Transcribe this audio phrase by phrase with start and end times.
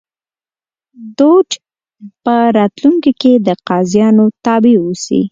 [1.17, 1.49] دوج
[2.23, 5.21] په راتلونکي کې د قاضیانو تابع اوسي.